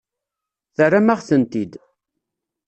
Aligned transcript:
Terram-aɣ-tent-id. 0.75 1.73